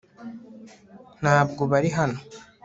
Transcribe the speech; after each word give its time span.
ntabwo 1.21 1.61
bari 1.71 1.89
hano 1.97 2.19